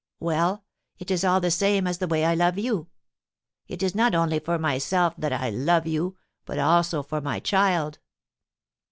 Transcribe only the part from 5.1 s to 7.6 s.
that I love you, but also for my